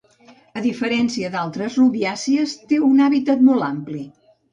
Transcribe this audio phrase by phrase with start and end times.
[0.59, 4.03] A diferència d'altres rubiàcies, té un hàbitat molt ampli.